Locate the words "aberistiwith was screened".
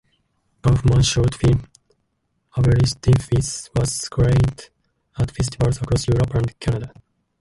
2.57-4.71